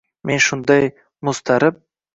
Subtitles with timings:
[0.29, 0.89] men shunday
[1.31, 1.83] muztarib